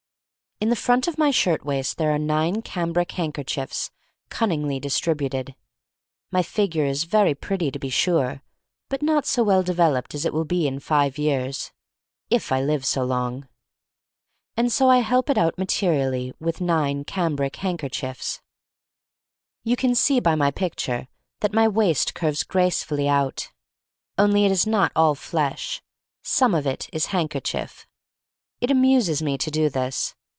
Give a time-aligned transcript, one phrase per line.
[0.63, 3.89] In the front of my shirt waist there are nine cambric handkerchiefs
[4.29, 5.55] cun ningly distributed.
[6.29, 8.43] My figure is very pretty, to be sure,
[8.87, 11.71] but not so well de^ veloped as it will be in five years—
[12.37, 13.47] if I live so long.
[14.55, 16.61] And so I help it out THE STORY OF MARY MAC LANE 249 materially with
[16.61, 18.41] nine cambric handker chiefs.
[19.63, 21.07] You can see by my picture
[21.39, 23.51] that my waist curves gracefully out.
[24.15, 25.81] Only it is not all flesh—
[26.21, 27.87] some of it is hand kerchief.
[28.59, 30.13] It amuses me to do this.